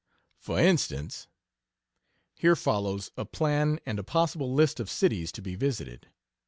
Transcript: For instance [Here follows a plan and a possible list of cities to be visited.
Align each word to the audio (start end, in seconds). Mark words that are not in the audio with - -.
For 0.39 0.59
instance 0.59 1.27
[Here 2.33 2.55
follows 2.55 3.11
a 3.17 3.23
plan 3.23 3.79
and 3.85 3.99
a 3.99 4.03
possible 4.03 4.51
list 4.51 4.79
of 4.79 4.89
cities 4.89 5.31
to 5.33 5.43
be 5.43 5.53
visited. 5.53 6.07